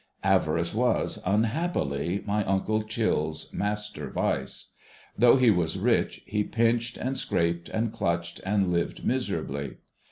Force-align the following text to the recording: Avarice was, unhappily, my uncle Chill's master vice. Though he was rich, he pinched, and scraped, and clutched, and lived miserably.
Avarice 0.23 0.73
was, 0.73 1.21
unhappily, 1.27 2.23
my 2.25 2.43
uncle 2.45 2.81
Chill's 2.81 3.53
master 3.53 4.09
vice. 4.09 4.71
Though 5.15 5.35
he 5.37 5.51
was 5.51 5.77
rich, 5.77 6.23
he 6.25 6.43
pinched, 6.43 6.97
and 6.97 7.15
scraped, 7.15 7.69
and 7.69 7.93
clutched, 7.93 8.41
and 8.43 8.71
lived 8.71 9.05
miserably. 9.05 9.75